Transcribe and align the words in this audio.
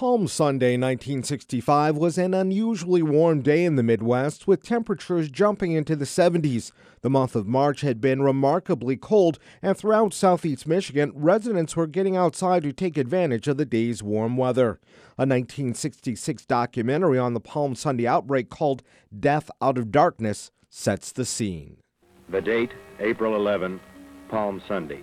Palm 0.00 0.26
Sunday 0.28 0.78
1965 0.78 1.94
was 1.94 2.16
an 2.16 2.32
unusually 2.32 3.02
warm 3.02 3.42
day 3.42 3.66
in 3.66 3.76
the 3.76 3.82
Midwest 3.82 4.46
with 4.46 4.62
temperatures 4.62 5.28
jumping 5.28 5.72
into 5.72 5.94
the 5.94 6.06
70s. 6.06 6.72
The 7.02 7.10
month 7.10 7.36
of 7.36 7.46
March 7.46 7.82
had 7.82 8.00
been 8.00 8.22
remarkably 8.22 8.96
cold, 8.96 9.38
and 9.60 9.76
throughout 9.76 10.14
southeast 10.14 10.66
Michigan, 10.66 11.12
residents 11.14 11.76
were 11.76 11.86
getting 11.86 12.16
outside 12.16 12.62
to 12.62 12.72
take 12.72 12.96
advantage 12.96 13.46
of 13.46 13.58
the 13.58 13.66
day's 13.66 14.02
warm 14.02 14.38
weather. 14.38 14.80
A 15.18 15.28
1966 15.28 16.46
documentary 16.46 17.18
on 17.18 17.34
the 17.34 17.38
Palm 17.38 17.74
Sunday 17.74 18.06
outbreak 18.06 18.48
called 18.48 18.82
Death 19.14 19.50
Out 19.60 19.76
of 19.76 19.92
Darkness 19.92 20.50
sets 20.70 21.12
the 21.12 21.26
scene. 21.26 21.76
The 22.30 22.40
date, 22.40 22.70
April 23.00 23.36
11, 23.36 23.78
Palm 24.30 24.62
Sunday. 24.66 25.02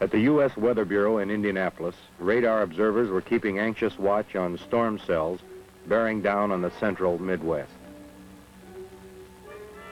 At 0.00 0.10
the 0.10 0.20
U.S. 0.20 0.56
Weather 0.56 0.86
Bureau 0.86 1.18
in 1.18 1.30
Indianapolis, 1.30 1.94
radar 2.18 2.62
observers 2.62 3.10
were 3.10 3.20
keeping 3.20 3.58
anxious 3.58 3.98
watch 3.98 4.34
on 4.34 4.56
storm 4.56 4.98
cells 4.98 5.40
bearing 5.86 6.22
down 6.22 6.50
on 6.50 6.62
the 6.62 6.70
central 6.80 7.18
Midwest. 7.18 7.72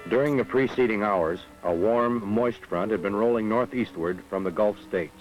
During 0.08 0.38
the 0.38 0.44
preceding 0.44 1.02
hours, 1.02 1.40
a 1.62 1.74
warm, 1.74 2.26
moist 2.26 2.64
front 2.64 2.90
had 2.90 3.02
been 3.02 3.14
rolling 3.14 3.50
northeastward 3.50 4.22
from 4.30 4.44
the 4.44 4.50
Gulf 4.50 4.80
states. 4.82 5.20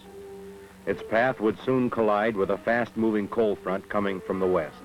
Its 0.85 1.03
path 1.09 1.41
would 1.41 1.59
soon 1.59 1.89
collide 1.89 2.37
with 2.37 2.49
a 2.49 2.57
fast-moving 2.57 3.27
cold 3.27 3.59
front 3.59 3.89
coming 3.89 4.21
from 4.21 4.39
the 4.39 4.47
west. 4.47 4.77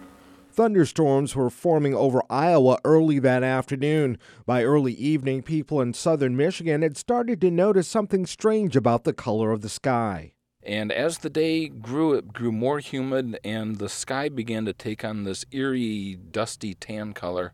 Thunderstorms 0.53 1.35
were 1.35 1.51
forming 1.51 1.95
over 1.95 2.23
Iowa 2.29 2.79
early 2.85 3.19
that 3.21 3.43
afternoon. 3.43 4.19
By 4.45 4.63
early 4.65 4.93
evening, 4.93 5.43
people 5.43 5.81
in 5.81 5.95
southern 5.95 6.37
Michigan 6.37 6.83
had 6.83 6.97
started 6.97 7.41
to 7.41 7.51
notice 7.51 7.89
something 7.89 8.27
strange 8.27 8.77
about 8.77 9.05
the 9.05 9.13
color 9.13 9.51
of 9.51 9.63
the 9.63 9.69
sky. 9.69 10.35
And 10.63 10.93
as 10.93 11.19
the 11.19 11.31
day 11.31 11.69
grew, 11.69 12.13
it 12.15 12.33
grew 12.33 12.53
more 12.53 12.79
humid, 12.79 13.41
and 13.43 13.77
the 13.77 13.89
sky 13.89 14.29
began 14.29 14.65
to 14.67 14.73
take 14.73 15.05
on 15.05 15.25
this 15.25 15.45
eerie, 15.51 16.17
dusty 16.17 16.75
tan 16.75 17.15
color. 17.15 17.53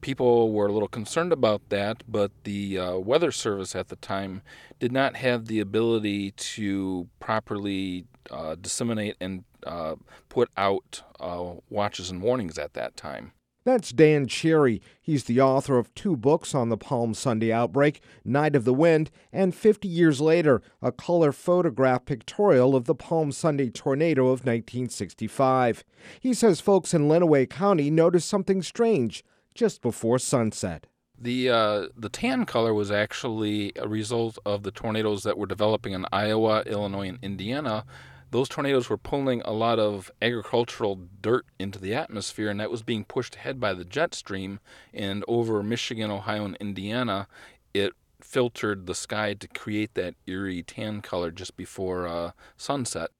People 0.00 0.52
were 0.52 0.68
a 0.68 0.72
little 0.72 0.88
concerned 0.88 1.32
about 1.32 1.68
that, 1.70 2.04
but 2.06 2.30
the 2.44 2.78
uh, 2.78 2.96
Weather 2.98 3.32
Service 3.32 3.74
at 3.74 3.88
the 3.88 3.96
time 3.96 4.42
did 4.78 4.92
not 4.92 5.16
have 5.16 5.46
the 5.46 5.60
ability 5.60 6.30
to 6.32 7.08
properly 7.18 8.06
uh, 8.30 8.54
disseminate 8.60 9.16
and 9.20 9.44
uh, 9.66 9.96
put 10.28 10.50
out 10.56 11.02
uh, 11.18 11.54
watches 11.68 12.10
and 12.10 12.22
warnings 12.22 12.58
at 12.58 12.74
that 12.74 12.96
time. 12.96 13.32
That's 13.64 13.92
Dan 13.92 14.26
Cherry. 14.26 14.80
He's 14.98 15.24
the 15.24 15.42
author 15.42 15.76
of 15.76 15.94
two 15.94 16.16
books 16.16 16.54
on 16.54 16.70
the 16.70 16.78
Palm 16.78 17.12
Sunday 17.12 17.52
outbreak 17.52 18.00
Night 18.24 18.56
of 18.56 18.64
the 18.64 18.72
Wind 18.72 19.10
and 19.30 19.54
50 19.54 19.86
Years 19.86 20.22
Later, 20.22 20.62
a 20.80 20.90
color 20.90 21.32
photograph 21.32 22.06
pictorial 22.06 22.74
of 22.74 22.86
the 22.86 22.94
Palm 22.94 23.30
Sunday 23.30 23.68
tornado 23.68 24.28
of 24.28 24.46
1965. 24.46 25.84
He 26.18 26.32
says 26.32 26.62
folks 26.62 26.94
in 26.94 27.08
Lenawee 27.08 27.50
County 27.50 27.90
noticed 27.90 28.28
something 28.28 28.62
strange 28.62 29.22
just 29.58 29.82
before 29.82 30.18
sunset. 30.18 30.86
The 31.20 31.50
uh, 31.50 31.88
the 31.96 32.08
tan 32.08 32.46
color 32.46 32.72
was 32.72 32.92
actually 32.92 33.72
a 33.76 33.88
result 33.88 34.38
of 34.46 34.62
the 34.62 34.70
tornadoes 34.70 35.24
that 35.24 35.36
were 35.36 35.46
developing 35.46 35.92
in 35.92 36.06
Iowa, 36.12 36.62
Illinois, 36.64 37.08
and 37.08 37.18
Indiana 37.22 37.84
those 38.30 38.48
tornadoes 38.48 38.90
were 38.90 38.98
pulling 38.98 39.40
a 39.42 39.52
lot 39.52 39.78
of 39.78 40.10
agricultural 40.20 41.00
dirt 41.22 41.46
into 41.58 41.78
the 41.78 41.94
atmosphere, 41.94 42.50
and 42.50 42.60
that 42.60 42.70
was 42.70 42.82
being 42.82 43.04
pushed 43.04 43.36
ahead 43.36 43.58
by 43.58 43.72
the 43.72 43.84
jet 43.84 44.14
stream. 44.14 44.60
And 44.92 45.24
over 45.26 45.62
Michigan, 45.62 46.10
Ohio, 46.10 46.44
and 46.44 46.56
Indiana, 46.56 47.26
it 47.72 47.92
filtered 48.20 48.86
the 48.86 48.94
sky 48.94 49.34
to 49.34 49.48
create 49.48 49.94
that 49.94 50.14
eerie 50.26 50.62
tan 50.62 51.00
color 51.00 51.30
just 51.30 51.56
before 51.56 52.06
uh, 52.06 52.32
sunset. 52.56 53.10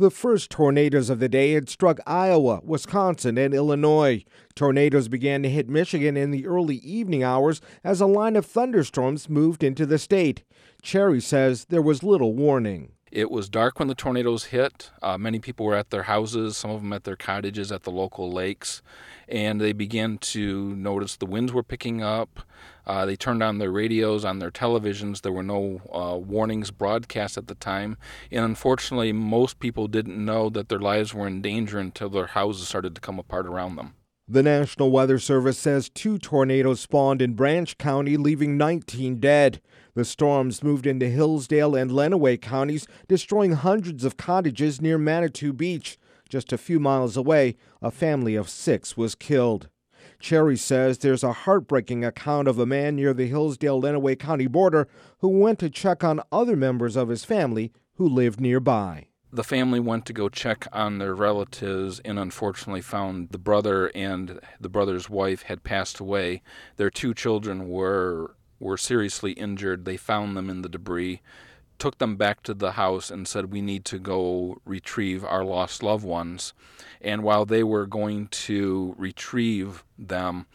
The 0.00 0.12
first 0.12 0.50
tornadoes 0.50 1.10
of 1.10 1.18
the 1.18 1.28
day 1.28 1.54
had 1.54 1.68
struck 1.68 1.98
Iowa, 2.06 2.60
Wisconsin, 2.62 3.36
and 3.36 3.52
Illinois. 3.52 4.24
Tornadoes 4.54 5.08
began 5.08 5.42
to 5.42 5.50
hit 5.50 5.68
Michigan 5.68 6.16
in 6.16 6.30
the 6.30 6.46
early 6.46 6.76
evening 6.76 7.24
hours 7.24 7.60
as 7.82 8.00
a 8.00 8.06
line 8.06 8.36
of 8.36 8.46
thunderstorms 8.46 9.28
moved 9.28 9.64
into 9.64 9.84
the 9.86 9.98
state. 9.98 10.44
Cherry 10.82 11.20
says 11.20 11.64
there 11.64 11.82
was 11.82 12.04
little 12.04 12.32
warning. 12.32 12.92
It 13.10 13.30
was 13.30 13.48
dark 13.48 13.78
when 13.78 13.88
the 13.88 13.94
tornadoes 13.94 14.46
hit. 14.46 14.90
Uh, 15.00 15.16
many 15.16 15.38
people 15.38 15.64
were 15.64 15.74
at 15.74 15.90
their 15.90 16.04
houses, 16.04 16.56
some 16.56 16.70
of 16.70 16.82
them 16.82 16.92
at 16.92 17.04
their 17.04 17.16
cottages 17.16 17.72
at 17.72 17.84
the 17.84 17.90
local 17.90 18.30
lakes, 18.30 18.82
and 19.28 19.60
they 19.60 19.72
began 19.72 20.18
to 20.18 20.76
notice 20.76 21.16
the 21.16 21.26
winds 21.26 21.52
were 21.52 21.62
picking 21.62 22.02
up. 22.02 22.40
Uh, 22.86 23.04
they 23.06 23.16
turned 23.16 23.42
on 23.42 23.58
their 23.58 23.70
radios, 23.70 24.24
on 24.24 24.38
their 24.38 24.50
televisions. 24.50 25.22
There 25.22 25.32
were 25.32 25.42
no 25.42 25.80
uh, 25.92 26.16
warnings 26.16 26.70
broadcast 26.70 27.36
at 27.36 27.46
the 27.46 27.54
time, 27.54 27.96
and 28.30 28.44
unfortunately, 28.44 29.12
most 29.12 29.58
people 29.60 29.88
didn't 29.88 30.22
know 30.22 30.48
that 30.50 30.68
their 30.68 30.78
lives 30.78 31.14
were 31.14 31.26
in 31.26 31.42
danger 31.42 31.78
until 31.78 32.08
their 32.08 32.28
houses 32.28 32.68
started 32.68 32.94
to 32.94 33.00
come 33.00 33.18
apart 33.18 33.46
around 33.46 33.76
them. 33.76 33.94
The 34.30 34.42
National 34.42 34.90
Weather 34.90 35.18
Service 35.18 35.56
says 35.56 35.88
two 35.88 36.18
tornadoes 36.18 36.80
spawned 36.80 37.22
in 37.22 37.32
Branch 37.32 37.78
County, 37.78 38.18
leaving 38.18 38.58
19 38.58 39.20
dead. 39.20 39.62
The 39.94 40.04
storms 40.04 40.62
moved 40.62 40.86
into 40.86 41.08
Hillsdale 41.08 41.74
and 41.74 41.90
Lenawee 41.90 42.38
counties, 42.38 42.86
destroying 43.08 43.52
hundreds 43.52 44.04
of 44.04 44.18
cottages 44.18 44.82
near 44.82 44.98
Manitou 44.98 45.54
Beach. 45.54 45.96
Just 46.28 46.52
a 46.52 46.58
few 46.58 46.78
miles 46.78 47.16
away, 47.16 47.56
a 47.80 47.90
family 47.90 48.34
of 48.34 48.50
six 48.50 48.98
was 48.98 49.14
killed. 49.14 49.70
Cherry 50.20 50.58
says 50.58 50.98
there's 50.98 51.24
a 51.24 51.32
heartbreaking 51.32 52.04
account 52.04 52.48
of 52.48 52.58
a 52.58 52.66
man 52.66 52.96
near 52.96 53.14
the 53.14 53.28
Hillsdale 53.28 53.80
Lenawee 53.80 54.18
County 54.18 54.46
border 54.46 54.88
who 55.20 55.28
went 55.28 55.58
to 55.60 55.70
check 55.70 56.04
on 56.04 56.20
other 56.30 56.54
members 56.54 56.96
of 56.96 57.08
his 57.08 57.24
family 57.24 57.72
who 57.94 58.06
lived 58.06 58.42
nearby 58.42 59.06
the 59.30 59.44
family 59.44 59.80
went 59.80 60.06
to 60.06 60.12
go 60.12 60.28
check 60.28 60.66
on 60.72 60.98
their 60.98 61.14
relatives 61.14 62.00
and 62.00 62.18
unfortunately 62.18 62.80
found 62.80 63.28
the 63.30 63.38
brother 63.38 63.88
and 63.94 64.40
the 64.60 64.68
brother's 64.68 65.10
wife 65.10 65.42
had 65.42 65.64
passed 65.64 66.00
away. 66.00 66.42
Their 66.76 66.90
two 66.90 67.14
children 67.14 67.68
were 67.68 68.34
were 68.60 68.76
seriously 68.76 69.32
injured. 69.32 69.84
They 69.84 69.96
found 69.96 70.36
them 70.36 70.50
in 70.50 70.62
the 70.62 70.68
debris, 70.68 71.20
took 71.78 71.98
them 71.98 72.16
back 72.16 72.42
to 72.42 72.54
the 72.54 72.72
house 72.72 73.08
and 73.10 73.28
said 73.28 73.52
we 73.52 73.60
need 73.60 73.84
to 73.84 73.98
go 74.00 74.60
retrieve 74.64 75.22
our 75.24 75.44
lost 75.44 75.82
loved 75.82 76.04
ones. 76.04 76.54
And 77.00 77.22
while 77.22 77.44
they 77.44 77.62
were 77.62 77.86
going 77.86 78.28
to 78.28 78.94
retrieve 78.98 79.84
them, 79.96 80.46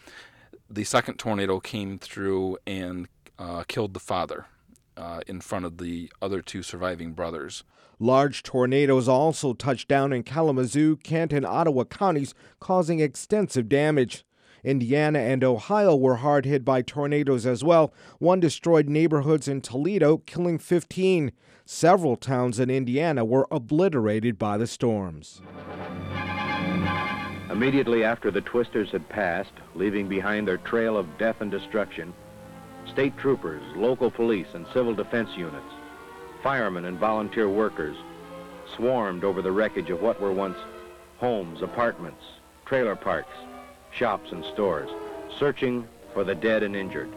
the 0.70 0.84
second 0.84 1.16
tornado 1.18 1.62
came 1.62 1.98
through 1.98 2.58
and 2.68 3.08
uh, 3.40 3.64
killed 3.68 3.94
the 3.94 4.00
father 4.02 4.48
uh, 4.98 5.22
in 5.28 5.42
front 5.42 5.66
of 5.66 5.78
the 5.78 6.12
other 6.22 6.42
two 6.42 6.64
surviving 6.64 7.14
brothers. 7.14 7.64
Large 8.00 8.44
tornadoes 8.44 9.08
also 9.08 9.54
touched 9.54 9.88
down 9.88 10.12
in 10.12 10.24
Kalamazoo, 10.24 10.98
Kent, 10.98 11.32
and 11.32 11.46
Ottawa 11.46 11.84
counties, 11.86 12.34
causing 12.60 13.00
extensive 13.00 13.70
damage. 13.70 14.26
Indiana 14.64 15.20
and 15.20 15.44
Ohio 15.44 15.96
were 15.96 16.18
hard 16.18 16.46
hit 16.46 16.64
by 16.64 16.82
tornadoes 16.82 17.46
as 17.46 17.64
well. 17.64 17.94
One 18.20 18.40
destroyed 18.40 18.88
neighborhoods 18.88 19.48
in 19.48 19.62
Toledo, 19.62 20.18
killing 20.20 20.58
15. 20.58 21.32
Several 21.66 22.16
towns 22.16 22.60
in 22.60 22.70
Indiana 22.70 23.26
were 23.26 23.48
obliterated 23.52 24.38
by 24.38 24.58
the 24.58 24.68
storms. 24.68 25.42
Immediately 27.50 28.04
after 28.04 28.32
the 28.32 28.42
twisters 28.42 28.90
had 28.92 29.08
passed, 29.10 29.54
leaving 29.76 30.08
behind 30.08 30.48
their 30.48 30.58
trail 30.58 30.98
of 30.98 31.18
death 31.18 31.38
and 31.40 31.52
destruction, 31.52 32.14
state 32.92 33.18
troopers, 33.18 33.64
local 33.76 34.12
police, 34.12 34.48
and 34.54 34.66
civil 34.74 34.94
defense 34.94 35.30
units 35.36 35.74
firemen 36.44 36.86
and 36.86 37.00
volunteer 37.00 37.50
workers 37.50 37.96
swarmed 38.76 39.24
over 39.24 39.42
the 39.42 39.52
wreckage 39.52 39.90
of 39.90 40.02
what 40.02 40.20
were 40.20 40.34
once 40.34 40.58
homes, 41.18 41.62
apartments, 41.62 42.22
trailer 42.66 42.96
parks, 42.96 43.34
shops, 43.92 44.32
and 44.32 44.44
stores, 44.54 44.90
searching 45.40 45.88
for 46.14 46.24
the 46.24 46.36
dead 46.36 46.62
and 46.62 46.76
injured. 46.76 47.10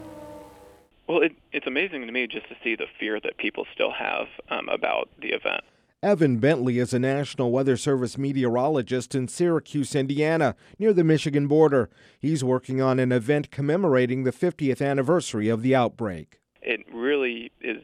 Well, 1.07 1.21
it, 1.21 1.33
it's 1.51 1.67
amazing 1.67 2.05
to 2.05 2.11
me 2.11 2.27
just 2.27 2.47
to 2.47 2.55
see 2.63 2.75
the 2.75 2.87
fear 2.99 3.19
that 3.19 3.37
people 3.37 3.65
still 3.73 3.91
have 3.91 4.27
um, 4.49 4.69
about 4.69 5.09
the 5.21 5.29
event. 5.29 5.61
Evan 6.07 6.37
Bentley 6.37 6.79
is 6.79 6.93
a 6.93 6.99
National 6.99 7.51
Weather 7.51 7.75
Service 7.75 8.17
meteorologist 8.17 9.13
in 9.13 9.27
Syracuse, 9.27 9.93
Indiana, 9.93 10.55
near 10.79 10.93
the 10.93 11.03
Michigan 11.03 11.47
border. 11.49 11.89
He's 12.17 12.45
working 12.45 12.79
on 12.79 12.97
an 12.97 13.11
event 13.11 13.51
commemorating 13.51 14.23
the 14.23 14.31
50th 14.31 14.81
anniversary 14.81 15.49
of 15.49 15.63
the 15.63 15.75
outbreak. 15.75 16.39
It 16.61 16.85
really 16.93 17.51
is 17.59 17.83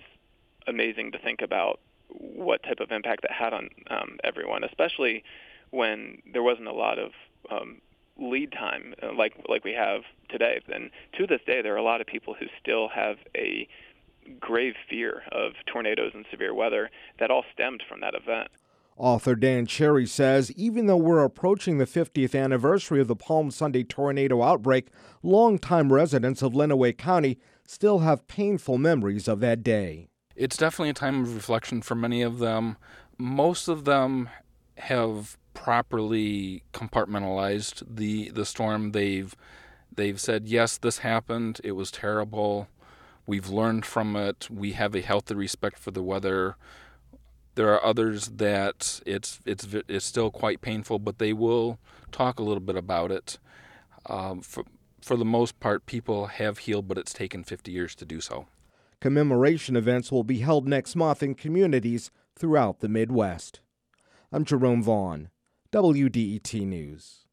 amazing 0.67 1.11
to 1.11 1.19
think 1.19 1.41
about 1.41 1.81
what 2.07 2.63
type 2.63 2.79
of 2.79 2.93
impact 2.93 3.23
that 3.23 3.31
had 3.31 3.51
on 3.51 3.67
um, 3.89 4.17
everyone, 4.23 4.63
especially 4.63 5.25
when 5.71 6.21
there 6.31 6.43
wasn't 6.43 6.69
a 6.69 6.73
lot 6.73 6.99
of 6.99 7.11
um, 7.51 7.81
lead 8.17 8.53
time 8.53 8.95
uh, 9.03 9.11
like 9.11 9.33
like 9.49 9.65
we 9.65 9.73
have 9.73 10.03
today. 10.29 10.61
And 10.73 10.91
to 11.17 11.27
this 11.27 11.41
day, 11.45 11.61
there 11.61 11.73
are 11.73 11.77
a 11.77 11.83
lot 11.83 11.99
of 11.99 12.07
people 12.07 12.35
who 12.39 12.45
still 12.61 12.87
have 12.87 13.17
a 13.35 13.67
grave 14.39 14.75
fear 14.89 15.23
of 15.31 15.53
tornadoes 15.65 16.11
and 16.13 16.25
severe 16.29 16.53
weather 16.53 16.89
that 17.19 17.31
all 17.31 17.43
stemmed 17.53 17.83
from 17.87 18.01
that 18.01 18.15
event. 18.15 18.49
Author 18.95 19.35
Dan 19.35 19.65
Cherry 19.65 20.05
says 20.05 20.51
even 20.51 20.85
though 20.85 20.97
we're 20.97 21.23
approaching 21.23 21.77
the 21.77 21.85
50th 21.85 22.39
anniversary 22.39 23.01
of 23.01 23.07
the 23.07 23.15
Palm 23.15 23.49
Sunday 23.49 23.83
tornado 23.83 24.43
outbreak, 24.43 24.89
longtime 25.23 25.91
residents 25.91 26.41
of 26.41 26.53
Lenawee 26.53 26.97
County 26.97 27.39
still 27.65 27.99
have 27.99 28.27
painful 28.27 28.77
memories 28.77 29.27
of 29.27 29.39
that 29.39 29.63
day. 29.63 30.09
It's 30.35 30.57
definitely 30.57 30.89
a 30.89 30.93
time 30.93 31.23
of 31.23 31.35
reflection 31.35 31.81
for 31.81 31.95
many 31.95 32.21
of 32.21 32.39
them. 32.39 32.77
Most 33.17 33.67
of 33.67 33.85
them 33.85 34.29
have 34.77 35.37
properly 35.53 36.63
compartmentalized 36.73 37.83
the 37.87 38.29
the 38.29 38.45
storm. 38.45 38.91
They've 38.91 39.35
they've 39.95 40.19
said 40.19 40.47
yes, 40.47 40.77
this 40.77 40.99
happened. 40.99 41.61
It 41.63 41.73
was 41.73 41.91
terrible. 41.91 42.67
We've 43.25 43.49
learned 43.49 43.85
from 43.85 44.15
it. 44.15 44.49
We 44.49 44.73
have 44.73 44.95
a 44.95 45.01
healthy 45.01 45.35
respect 45.35 45.79
for 45.79 45.91
the 45.91 46.03
weather. 46.03 46.57
There 47.55 47.71
are 47.73 47.83
others 47.83 48.27
that 48.27 49.01
it's 49.05 49.39
it's 49.45 49.67
it's 49.87 50.05
still 50.05 50.31
quite 50.31 50.61
painful, 50.61 50.99
but 50.99 51.19
they 51.19 51.33
will 51.33 51.79
talk 52.11 52.39
a 52.39 52.43
little 52.43 52.61
bit 52.61 52.75
about 52.75 53.11
it. 53.11 53.37
Um, 54.07 54.41
for 54.41 54.65
for 55.01 55.15
the 55.17 55.25
most 55.25 55.59
part, 55.59 55.85
people 55.85 56.27
have 56.27 56.59
healed, 56.59 56.87
but 56.87 56.97
it's 56.97 57.13
taken 57.13 57.43
50 57.43 57.71
years 57.71 57.93
to 57.95 58.05
do 58.05 58.21
so. 58.21 58.47
Commemoration 59.01 59.75
events 59.75 60.11
will 60.11 60.23
be 60.23 60.39
held 60.39 60.65
next 60.65 60.95
month 60.95 61.21
in 61.21 61.35
communities 61.35 62.09
throughout 62.37 62.79
the 62.79 62.87
Midwest. 62.87 63.59
I'm 64.31 64.45
Jerome 64.45 64.81
Vaughn, 64.81 65.29
WDET 65.73 66.65
News. 66.65 67.25